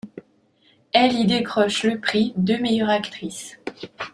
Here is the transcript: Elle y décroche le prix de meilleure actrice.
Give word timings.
Elle 0.93 1.13
y 1.13 1.27
décroche 1.27 1.83
le 1.83 1.99
prix 1.99 2.33
de 2.35 2.55
meilleure 2.55 2.89
actrice. 2.89 3.59